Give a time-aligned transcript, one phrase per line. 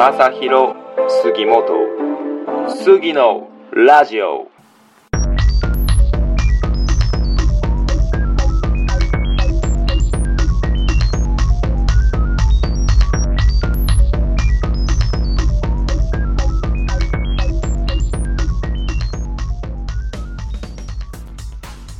[0.00, 0.74] 正弘
[1.22, 1.62] 杉本
[2.70, 4.48] 杉のラジオ。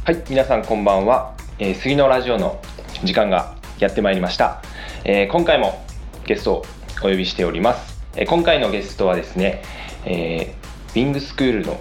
[0.06, 2.62] はい皆さんこんばんは、えー、杉のラジオの
[3.04, 4.62] 時間がやってまいりました、
[5.04, 5.84] えー今回も
[6.24, 6.64] ゲストを
[7.02, 9.62] お呼びしております、えー今回のゲストはですね、
[10.04, 11.80] えー、ウィングスクールの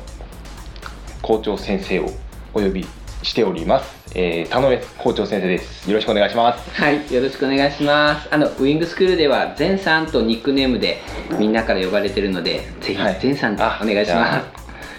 [1.21, 2.09] 校長先生を
[2.53, 2.85] お呼び
[3.23, 5.89] しております、えー、田上校長先生です。
[5.89, 6.81] よろしくお願いします。
[6.81, 8.33] はい、よろしくお願いします。
[8.33, 11.01] あのウィングスクールではゼンさんとニックネームで
[11.37, 13.19] みんなから呼ばれてるので、ぜひはい。
[13.19, 14.43] ゼンさんでおあ願いしじゃあま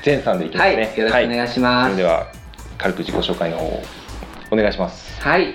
[0.04, 0.60] 前さんでいきす。
[0.60, 1.90] はい、ますねよろしくお願いします。
[1.92, 2.26] それでは
[2.78, 3.82] 軽く自己紹介の方を
[4.50, 5.20] お願いします。
[5.20, 5.54] はい、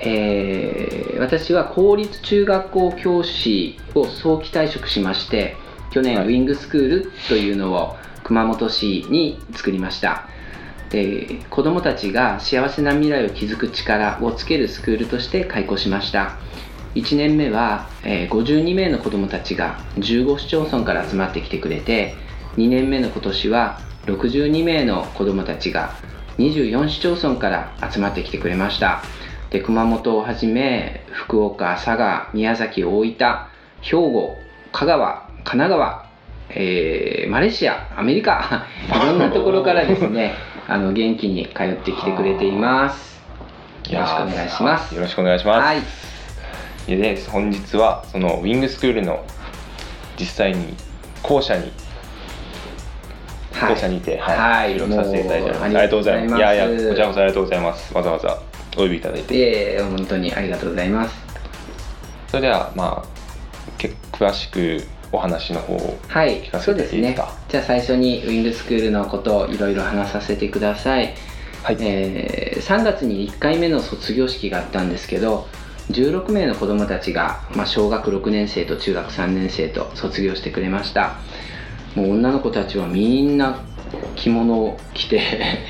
[0.00, 5.56] えー私は公立中学校教師を早期退職しまして、
[5.90, 10.30] 去年、ウィングスクールというのを熊本市に作りました。
[10.90, 16.36] で子どもたちが幸せな未来を築く力をつけるスクールとして開校しました
[16.96, 22.16] 1年目は、えー52名の子どもたちが15市町村から集まってきてくれて
[22.56, 25.94] 2年目の今年は62名の子どもたちが
[26.38, 29.04] 24市町村から集まってきてくれました
[29.50, 33.16] で熊本をはじめ福岡佐賀宮崎大分
[33.80, 34.36] 兵庫
[34.72, 36.10] 香川神奈川
[36.50, 40.34] えーマレーシアアメリカ いろんなところからですね
[40.68, 43.20] あの元気に通ってきてくれています。
[43.88, 44.94] よろしくお願いします。
[44.94, 45.82] よろしくお願いします、はい。
[46.86, 49.24] でね本日はそのウィングスクールの
[50.16, 50.76] 実際に
[51.22, 51.72] 校舎に
[53.52, 53.74] はい。
[53.74, 54.38] 校舎にて、はい。
[54.38, 54.74] はい。
[54.74, 56.38] 収録させていただいてありがとうございます。
[56.38, 57.92] いやいやこちらこそありがとうございます。
[57.92, 59.36] わざわざお呼びいただいて。
[59.38, 61.14] ええ本当にありがとうございます。
[62.28, 63.20] それではまあ
[63.78, 64.82] け詳しく
[65.12, 67.16] お話の方をはい聞かせそうですね。
[67.48, 71.14] じゃあ最初にウィングスクールのことをいろいろ話させてください、
[71.62, 75.48] はい、えー3月に1回目の卒業式があったんですけど
[75.90, 81.16] 16名の子どもたちが、まあ、小学6年生と中学3年生と卒業してくれました。
[81.96, 83.58] もう女の子たちはみんな
[84.14, 85.20] 着物を着て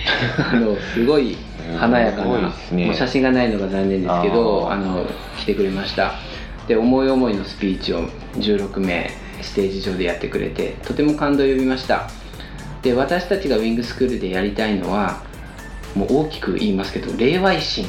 [0.37, 1.39] あのすごい
[1.79, 2.87] 華やかな、ね。
[2.87, 5.07] もう写真がないのが残念ですけどあの
[5.39, 6.15] 来てくれました。
[6.69, 9.11] で思い思いのスピーチを16名
[9.43, 12.09] ステージ上でやってくれてとても感動を呼びました。
[12.83, 15.23] で私たちがウィングスクールでやりたいのは
[15.95, 17.87] もう大きく言いますけど令和維新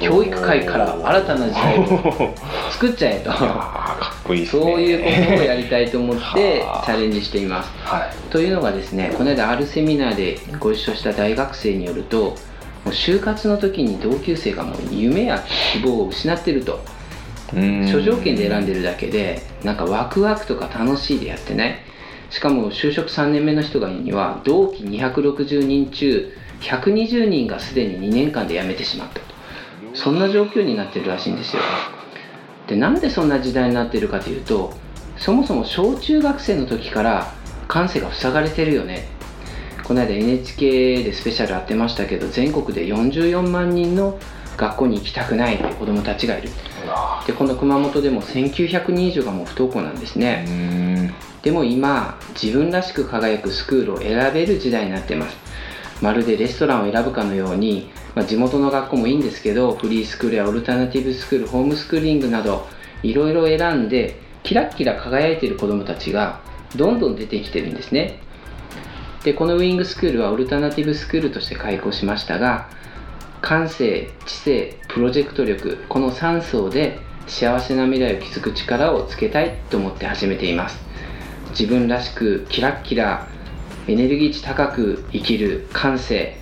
[0.00, 2.34] 教育界から新たな時代を
[2.70, 3.30] 作っちゃえと。
[3.30, 4.62] かっこいいですね。
[4.62, 6.86] そういうことをやりたいと思ってはあ。
[6.86, 7.70] チャレンジしています。
[7.82, 8.30] はい。
[8.30, 12.36] というのがですねこの間あるセミナーでご一緒した大学生によると
[12.84, 16.80] もう就活の時に同級生がもう夢や希望を失ってると。
[17.50, 21.78] 諸条件で選んでるだけでなんかワクワクとか楽しいでやってない。
[22.30, 26.30] しかも就職3年目の人がには同期260人中
[26.60, 29.22] 120人がすでに2年間で辞めてしまったと。
[29.94, 31.62] そんな状況になってるらしいんですよ。
[32.66, 34.74] でなんでそんな時代になってるかというと
[35.16, 37.32] そもそも小中学生の時から
[37.66, 39.08] 感性が塞がれてるよね
[39.88, 44.18] この間 NHK でスペシャルやってましたけど全国で44万人の
[44.58, 46.50] 学校に行きたくないって子供たちがいる。
[47.26, 55.36] でこの熊本でも1900人以上がもう不登校なんですうね、でも今自分らしく輝くスクールを選べる時代になってます。
[56.02, 62.68] まるでレストランを選ぶかのように、まあ、地元の学校もいいんですけどフリースクールやオルタナティブスクールホームスクーリングなど
[63.02, 66.40] いろいろ選んでキラッキラ輝いている子どもたちが
[66.76, 68.20] どんどん出てきてるんですね
[69.28, 72.70] でこのウィングスクールはオルタナティブスクールとして開校しましたが
[73.42, 80.78] 感性知性プロジェクト力この3層で幸せな未来を築く力をつけたいと思って始めています。
[81.50, 83.28] 自分らしくキラッキラ
[83.86, 86.34] エネルギー値高く生きる感性。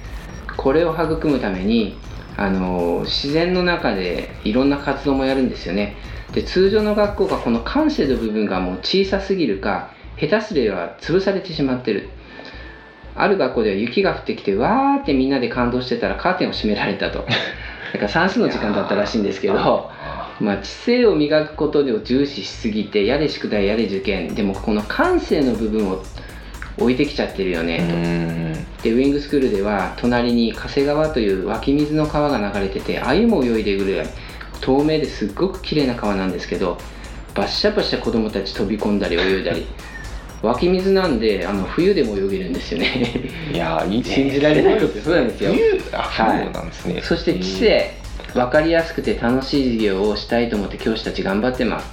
[0.56, 1.98] これを育むために
[2.36, 5.96] あの自然の中でいろんな活動もやるんですよね。
[6.32, 9.90] で通常の学校がこの感性の部分がもう小さすぎるか
[10.20, 12.10] 下手すれば潰されてしまってる。
[13.16, 17.26] ある学校では雪が降ってきてわーってみんなで感動してたらカーテンを閉められたと。
[17.92, 19.90] だから算数の時間だったらしいんですけど
[20.38, 24.34] まあ、知性を磨くことを重視しすぎてやれ宿題やれ受験。
[24.34, 26.02] でもこの感性の部分を
[26.78, 34.06] 置いてきちゃってるよねうと、でウィングスクールでは隣に加瀬川という湧き水の川が流れてて鮎も泳いでいるぐらい。
[34.60, 36.78] 透明ですっごく綺麗な川なんですけど
[37.34, 39.66] バッシャバシャ子供たち飛び込んだり泳いだり
[40.46, 43.30] 湧き水なんであの冬でも泳げるんですよね。
[43.52, 44.04] いやーいいね。
[44.04, 47.00] 信じられないことそうなんですよ冬あはいそうなんですね。
[47.02, 47.90] そして知性
[48.34, 51.90] 分かりやすくて楽しい授業をしたいと思って教師たち頑張ってます。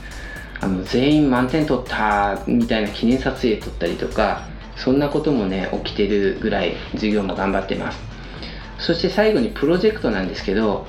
[0.62, 4.48] あの全員満点取ったみたいな記念撮影撮ったりとか
[4.78, 8.00] そんなこともね起きてるぐらい授業も頑張ってます。
[8.80, 10.88] そして最後にプロジェクトなんですけど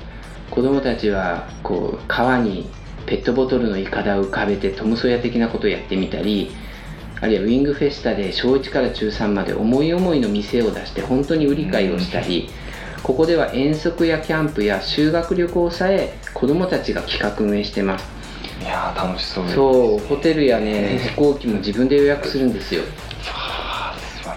[0.51, 2.69] 子供たちはこう川に
[3.05, 6.51] ペットボトルのイカダを浮かべてトムソヤ的なことをやってみたり
[7.25, 12.51] あるいはウィングフェスタで小1から中3まで思い思いの店を出して本当に売り買いをしたり、
[13.01, 18.05] ここでは遠足やキャンプや修学旅行さえ子供たちが企画運営してます。
[18.61, 22.83] いやー楽しそうですそうホテルやね飛行機も自分で予約するんですよ。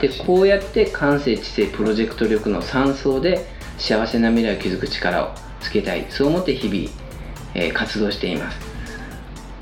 [0.00, 3.46] でこうやって感性知性プロジェクト力の3層で
[3.76, 6.06] 幸せな未来を築く力をつけたい。
[6.08, 6.90] そう思って日々、
[7.54, 8.58] えー活動しています。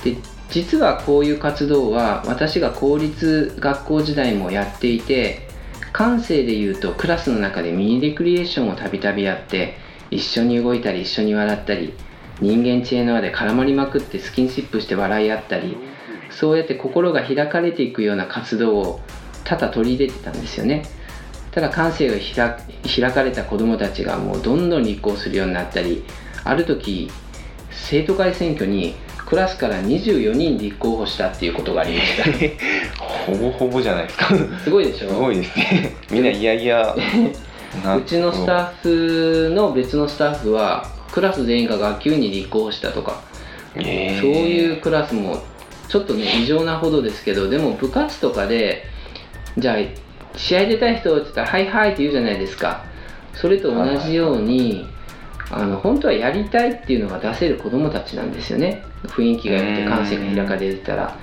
[0.05, 0.17] で
[0.50, 5.48] 実はこういう活動は私が公立学校時代もやっていて
[5.93, 9.76] 感性で言うとクラスの中でミニレクリエーションをたびたびやって
[10.10, 11.94] 一緒に動いたり一緒に笑ったり
[12.40, 15.76] 人間知恵の輪で絡まりまくってスキンシップして笑い合ったり
[16.31, 19.00] そうやって心が開かれていくような活動を
[19.44, 20.84] 多々取り入れてたんですよね。
[21.52, 22.58] ただ感性が開
[23.00, 26.04] 開かれた子どもたちがもうどんどん立候補するようになったり
[26.44, 27.10] ある時
[27.70, 28.94] 生徒会選挙に
[29.26, 32.25] クラスから24人立候補したっていうことがありました
[33.02, 34.26] ほぼほぼじゃないですか。
[34.62, 35.08] すごいでしょ？
[35.08, 35.96] すごいですね。
[36.12, 36.94] みんないやいや
[37.84, 43.20] なうちのスタッフの別のスタッフはクラス全員が学級に立候補したとか。
[43.75, 44.20] えー。
[44.20, 45.43] そういうクラスも
[45.88, 48.84] ちょっとね異常なほどですけどでも部活とかで
[49.58, 49.76] じゃあ
[50.38, 52.84] 試合出たい人って言ったら「はいはい」って言うじゃないですか。
[53.34, 54.87] それと同じように
[55.50, 58.84] あの本当はやりたいっていうのが出せる子どもたちなんですよね。
[59.04, 61.19] 雰囲気が良くて感性が開かれてたら。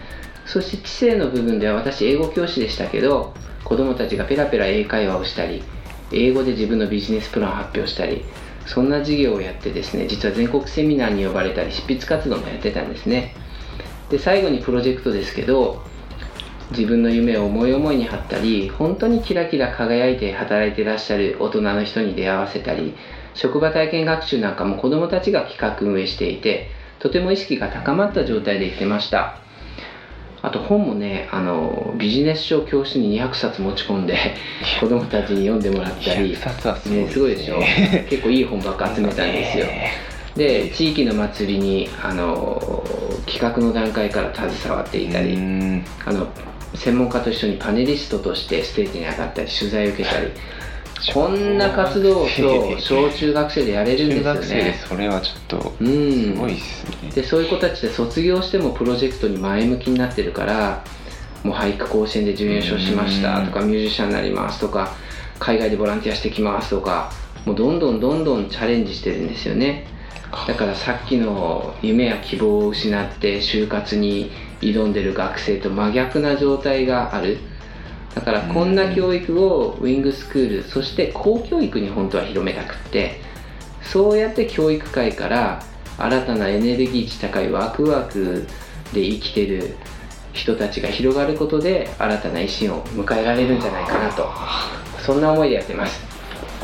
[0.45, 3.33] そして知性の部分では私英語教師でしたけど
[3.63, 5.63] 子どもたちがペラペラ英会話をしたり
[6.11, 8.23] 英語で自分のビジネスプランを発表したり
[8.65, 13.35] そんな授業をやってですね実は全国セミナーに呼ばれたり執筆活動もやってたんですね。
[14.09, 15.81] で最後にプロジェクトですけど
[16.71, 22.95] 自分の夢を思い思いに張ったり本当にキラキラ輝いて働いてらっしゃる大人の人に出会わせたり
[23.33, 26.69] 職場体験学習なんかも子どもたちが企画運営していて
[26.99, 29.39] とても意識が高まった状態で行ってました。
[30.41, 34.17] あと本もねあのビジネス書を教室に200冊持ち込んで
[34.81, 37.59] 子どもたちに読んでもらったり100冊はすごいね、すごいでしょ？
[38.09, 39.67] 結構いい本ばっか集めたんですよ。
[40.35, 42.83] で地域の祭りにあの
[43.25, 45.85] 企画の段階から携わっていたり、うん。
[46.05, 46.27] あの
[46.75, 50.27] 専門家と一緒にパネリストとしてステージに上がったり取材を受けたり
[51.11, 56.33] こんな活動を小中学生でやれるんですよ中学生でねそれはちょっとうん。
[56.33, 60.83] すごいっすね、でそういう子たちで卒業してもプロジェクトに前向きになってるから
[61.43, 64.93] もう俳句甲子園で準優勝しましたとかミュージシャンになりますとか
[65.39, 67.11] 海外でボランティアしてきますとか
[67.45, 69.87] もうどんどんどんどんチャレンジしてるんですよね。
[70.47, 77.37] だからさっきの夢や希望を失って就活に挑んでる学生と真逆な状態がある
[78.15, 83.21] だからこんな教育をウィングスクールそして公教育に本当は広めたくって
[83.81, 85.63] そうやって教育界から
[85.97, 88.47] 新たなエネルギー値高いワクワク
[88.93, 89.75] で生きてる
[90.33, 94.29] 人たちが広がることで新たな維新を迎えられるんじゃないかなと。
[95.05, 96.01] そんな思いでやってます。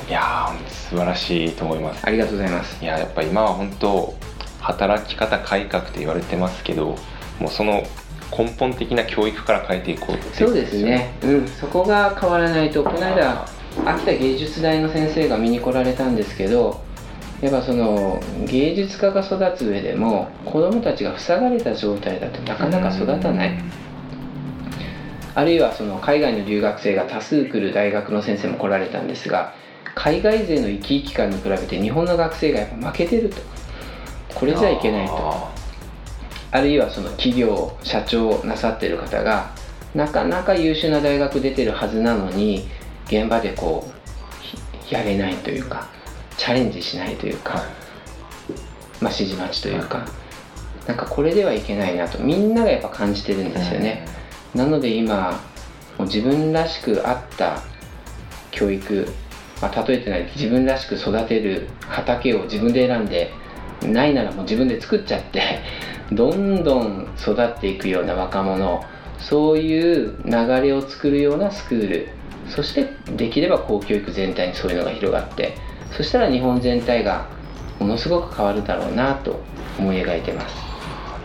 [0.07, 2.05] いやー素晴らしいと思います。
[2.05, 2.83] ありがとうございます。
[2.83, 4.15] いややっぱ今は本当
[4.59, 6.95] 働き方改革って言われてますけど
[7.39, 7.83] もうその
[8.35, 13.45] 根本的な教育から変えていこうっていそうですね、うん、そこが変わらないとこの間
[13.85, 16.81] 秋田芸術大の先生が見に来られたんですけど
[17.41, 23.57] やっぱその芸術家が育つ上でも子どもたちが塞がれた状態だとなかなか育たない。
[25.35, 29.53] あるいはその海外の留学生が多数来る大学の先生も来られたんですが
[29.95, 33.37] 海外勢の生き生き感に比べて日本の学生がやっぱ負けてると。
[34.35, 35.58] これじゃいけないと
[36.51, 39.51] ああるいはその企業社長をなさってる方が
[39.93, 42.67] なかなか優秀な大学出てるはずなのに
[43.07, 45.87] 現場でこうひやれないというか
[46.37, 47.63] チャレンジしないというか、
[49.01, 50.05] まあ、指示待ちというか
[50.87, 54.07] なんかこれではいけないなとみんながやっぱ感じてるんですよね、
[54.55, 55.39] なので今
[55.97, 57.61] もう自分らしく合った
[58.51, 59.07] 教育、
[59.61, 63.31] まあ、例えてない自分らしく育てる畑を自分で選んで
[63.83, 65.59] ないならもう自分で作っちゃって
[66.11, 68.83] どんどん育っていくような若者
[69.19, 72.07] そういう流れを作るようなスクール。
[72.47, 75.55] そしてできれば公教育全体にそういうのが広がって。
[75.91, 77.27] そしたら日本全体が
[77.79, 79.39] ものすごく変わるだろうなと
[79.77, 80.55] 思い描いてます。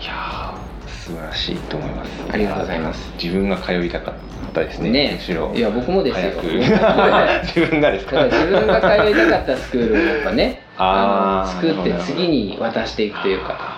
[0.01, 2.11] ーいやー素晴らしいと思います。
[2.31, 3.13] ありがとうございます。
[3.23, 4.15] 自分が通いたかっ
[4.53, 5.53] たですねねむしろ。
[5.55, 6.33] いや僕もですよ。
[6.43, 8.25] 自分がですか？
[8.25, 13.74] 自分が通いたかったスクールをやっぱねあーの作って次に渡していくというか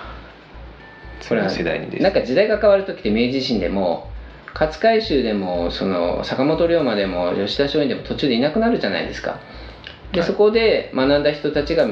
[1.21, 4.09] 次の世代にですなんか時代が変わる時って明治維新でも
[4.59, 9.39] 勝海舟でもその坂本龍馬でも吉田松陰でも途中でいなくなるじゃないですか。
[10.11, 10.27] で、はい。
[10.27, 11.87] そこで学んだ人たちが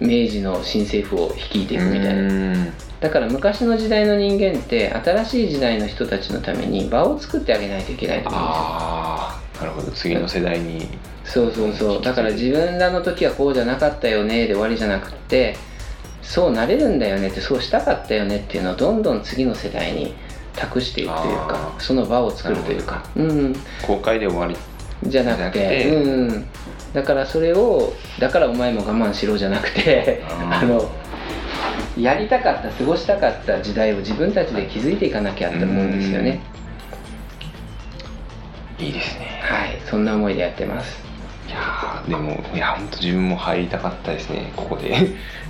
[0.00, 2.22] 明治の新政府を率いていくみたいな。
[2.54, 8.62] なだから昔の時代の人間って新しい時代の人たちのために場を作ってあげないといけないと思うんですよ。
[8.62, 9.90] ああなるほど。
[9.90, 10.86] 次の世代に。
[11.24, 12.02] そうそうそう。
[12.02, 15.56] だから自分らの時はこうじゃなかったよねで終わりじゃなくって
[16.22, 20.14] そうなれるんだよねってそうしたかったよねっていうのをどんどん次の世代に
[20.54, 23.04] 託していくというかその場を作るというか。
[23.16, 23.56] うん。
[23.86, 24.56] 公開で終わり。
[25.04, 26.46] じゃなくてうんうん。
[26.92, 30.90] だからそれをだからお前も我慢しろじゃなくてあの
[31.98, 36.40] やりたかった過ごしたかった時代を自分たちで築いていかなきゃって思うんですよね。
[38.78, 39.40] いいですね。
[39.42, 39.80] はい。
[39.84, 41.02] そんな思いでやってます。
[41.06, 41.11] い
[41.52, 44.96] やーでもいや本当自分も入りたかったですねここで、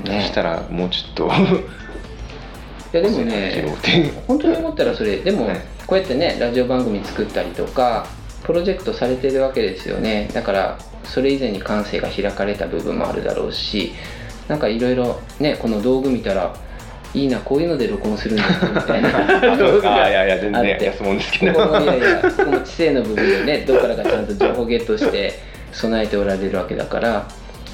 [0.05, 5.61] そしたらもうちょっといやでも拾ね本当に思ったらそれでもはい。
[5.87, 8.07] こうやってねラジオ番組作ったりとか
[8.45, 10.31] プロジェクトされてるわけですよね。
[10.33, 13.93] だからそれ以前に感性が開かれた部分もあるだろうし
[14.49, 16.55] なんかいろいろねこの道具見たら
[17.15, 19.11] いいなこういうので録音するんだみたいな。
[19.57, 21.61] 道具があいやいや全然安物ですけど。
[21.61, 27.29] ここのいやいやここの知性の部分でねどっからかちゃんと情報ゲットして備えておられるわけだから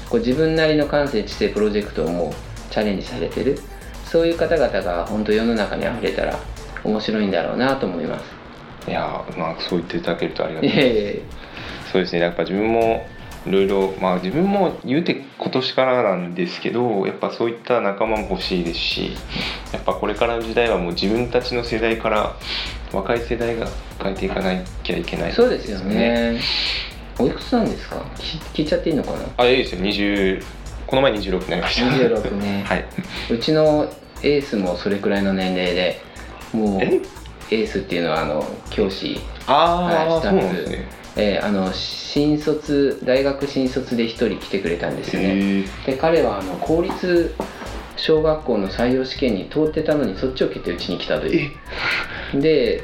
[0.09, 2.33] こう自分なりの感性知性プロジェクトをもう
[2.71, 3.59] チャレンジされてる。
[4.05, 6.39] そういう方々が本当世の中にあふれたら
[6.83, 8.25] 面白いんだろうなと思います。
[8.89, 10.69] いやーまあそう言っていただけるとありがたい。
[10.69, 11.21] いやいやいや
[11.91, 12.21] そうですね。
[12.21, 13.05] やっぱ自分も
[13.45, 19.11] いろいろまあ自分も言うて今年からなんですけどやっぱそういった仲間も欲しいですし
[19.71, 22.35] やっぱこれからの時代はもう自分たちの世代から
[22.91, 23.67] 若い世代が
[24.01, 26.39] 変えていかなきゃいけないそうですよね
[27.19, 27.97] おいくつなんですか？
[28.17, 29.19] 聞聞いちゃっていいのかな？
[29.37, 29.81] あいいですよ。
[29.81, 30.43] 20
[30.87, 31.85] この前26になりました。
[31.87, 32.63] 26ね。
[32.67, 32.85] はい。
[33.31, 33.91] うちの
[34.23, 36.01] エースもそれくらいの年齢で
[36.53, 37.01] もうえ？
[37.51, 39.19] エースっていうのはあの教師。
[39.47, 40.87] ああ、そうなんですね。
[41.17, 45.29] えーあの新卒大学新卒で1人来てくれたんですよね。
[45.29, 47.33] へで彼はあの公立
[47.97, 51.51] 小学校の採用試験に通ってたのにそっちを受けてうちに来たという。
[52.41, 52.83] で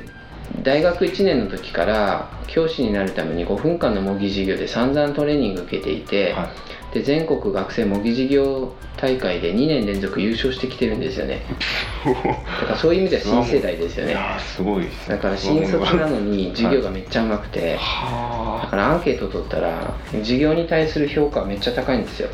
[0.61, 6.49] 大学1年の時から教師になるために5分間の模擬授業で散々トレーニング受けていて、はい。
[6.95, 11.41] で全国学生模擬授業大会で2年連続優勝してきてるんですよね。
[12.05, 14.17] だからそういう意味では新世代ですよね。
[14.39, 15.09] すごいです。
[15.09, 22.29] ねだから新卒なのに授業がめっちゃうまくて、だはからアンケート取ったら授業に対する評価はめっちゃ高いんですよ。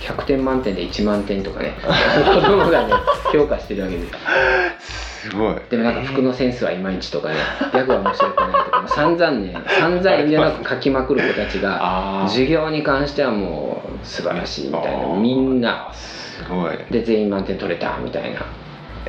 [0.00, 1.74] 100点満点で1万点とかね。
[2.34, 2.94] 子供がね
[3.32, 5.56] 評価してるわけですあ すごい。
[5.70, 7.36] でもなんか服のセンスはいまいちとかね。
[7.72, 8.88] ギャグは面白くないとか。
[8.88, 15.14] 散々ね散々遠慮なく書きまくる子たちが授業に関してはもう素晴らしいみたいな。
[15.14, 15.92] みんな。
[15.94, 16.76] すごい。
[16.90, 18.44] で全員満点取れたみたいな。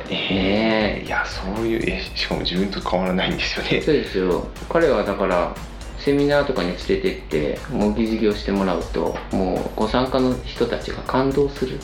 [0.08, 3.80] えーいやそういうえしかも自分と変わらないんですよね。
[3.80, 4.46] そうですよ。
[4.68, 5.54] 彼はだから
[5.98, 11.78] セミナーとかに連れてって模擬授業してもらうともうご参加の人たちが感動する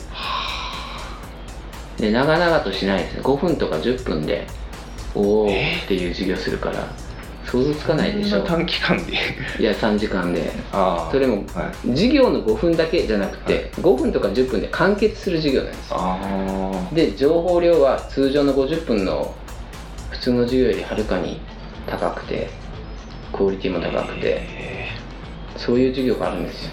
[2.01, 3.21] で長々としないですね。
[3.21, 4.47] 5分とか10分で
[5.15, 5.49] おおっ
[5.87, 6.87] ていう授業するから
[7.45, 8.41] 想像つかないでしょ。
[8.43, 9.13] 短期間で？
[9.59, 10.51] いや3時間で。
[10.71, 11.89] あそれもはい。
[11.89, 19.33] 授業の5分だけじゃなくて5分とか10分で完結する授業なんですで情報量は通常の50分の
[20.09, 21.39] 普通の授業よりはるかに
[21.87, 22.49] 高くて
[23.33, 24.89] クオリティも高くてえ
[25.57, 26.71] そういう授業があるんですよ。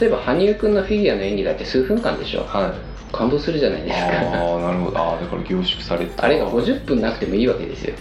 [0.00, 2.44] 例えば羽生くんのフィギュアの演技だって数分間でしょ。
[2.44, 4.06] ーはい感動するじゃないですか。
[4.06, 4.98] ああなるほど。
[4.98, 6.24] ああだから凝縮された。
[6.24, 7.94] あれが50分なくてもいいわけですよ。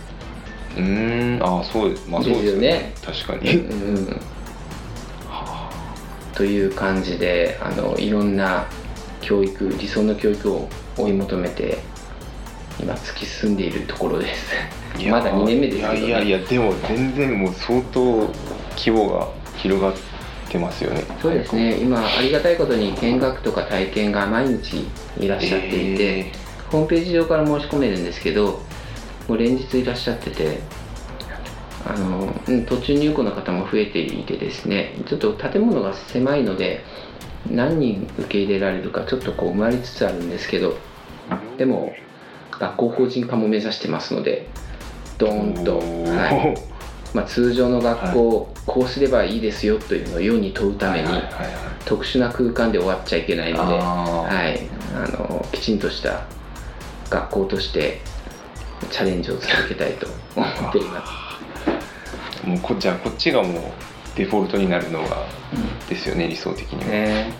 [0.78, 1.44] うーん。
[1.44, 2.08] ああそうです。
[2.10, 2.94] まあそうですよね。
[3.04, 4.22] 確かうにん。
[6.40, 8.66] という感じであのいろんな
[9.20, 11.80] 教育理想の教育を追い求めて
[12.80, 14.54] 今突き進んでいるところです。
[15.10, 18.30] まだ2年目ですけど、ね、いやいやいやでも全然もう相当
[18.78, 20.00] 規模が広がって
[20.58, 21.04] ますよね。
[21.22, 21.78] そうですね。
[21.80, 24.88] 今ありがたいことに見学とか体験が毎日
[25.20, 26.32] いらっしゃっていて、え
[26.72, 28.62] ホームページ上から申し込めるんですけど
[29.28, 30.60] もう連日いらっしゃってて
[31.86, 36.84] あの、うん、途中入庫の方も増えていてですねちょっと建物が狭いので
[37.50, 40.78] 何人受け入れられるかちょっとこう埋まりつつあるんですけど
[41.58, 41.94] でも
[42.52, 44.48] 学校法人化も目指してますので
[45.18, 46.79] ドーンと、はい
[47.14, 53.78] まあ、通常の学校をこうすればいいですよというのを世に問うためにはいはいはい特殊な空間で終わっちゃいけないので。
[53.78, 54.60] はい、
[54.96, 56.26] あのきちんとした
[57.10, 58.02] 学校として
[58.92, 61.04] チャレンジを続けたいと思っていま
[62.42, 62.46] す。
[62.46, 63.64] もうこじゃあこっちがもう
[64.16, 65.26] デフォルトになるのが
[65.90, 67.34] ですよね理想的には、ね、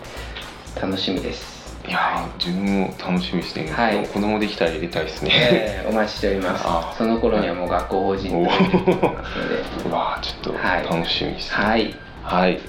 [0.80, 1.59] 楽しみです。
[1.90, 4.06] いいやー自分も楽しみですね、はい。
[4.06, 10.82] 子供できたら入れたいですね、えーお待ちしておりまあすその頃にはもう学校法人 おとなってますのでうわーちょっはい。
[10.86, 11.64] と楽しみですね。
[11.66, 11.94] はい。
[12.22, 12.60] はい、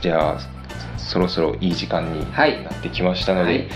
[0.00, 0.40] じゃあ
[0.96, 2.62] そろそろいい時間にはい。
[2.62, 3.68] なってきましたので、はい。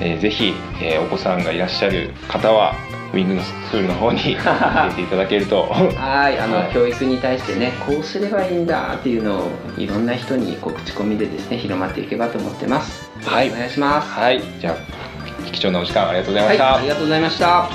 [0.00, 2.74] えーぜひ、えーお子さんがいらっしゃる方は
[3.12, 5.64] ウィングのスクールの方に 入れていただけると。
[5.70, 6.38] はい。
[6.38, 6.72] あの、はい。
[6.72, 13.50] 教育に対してねこうすればいいんだっていうのをいろんな人にこう口コミでですね広まっていけばと思ってますはい。
[13.50, 14.08] お願いします。
[14.08, 14.42] はい。
[14.60, 14.76] じゃあ
[15.52, 16.56] 貴重なお時間ありがとうございまはい。
[16.56, 17.68] した、ありがとうございました。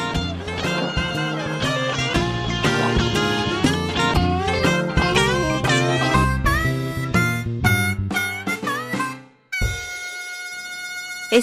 [11.31, 11.37] ー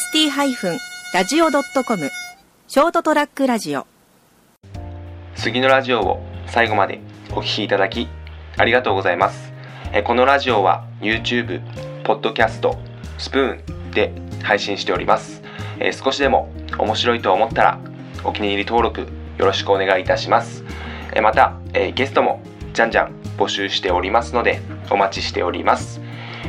[1.13, 2.11] ST-radio.com
[2.67, 3.87] ショートトラックラジオ。
[5.35, 7.01] 杉のラジオを最後まで
[7.33, 8.09] お聞きいただき
[8.57, 9.53] ありがとうございます。
[9.93, 11.61] えーこのラジオは YouTube、
[12.03, 12.77] Podcast、
[13.19, 15.43] スプーンで配信しております。
[15.79, 17.79] えー少しでも面白いと思ったら
[18.25, 19.01] お気に入り登録
[19.39, 20.65] よろしくお願いいたします。
[21.15, 24.61] えーまたえーゲストもじゃんじゃん募集しておりますので
[24.91, 26.01] お待ちしております。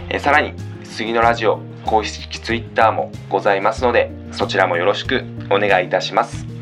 [0.10, 6.55] えーさらに杉のラジオ公式 Twitter もございますのでそちらもよろしくお願いいたします。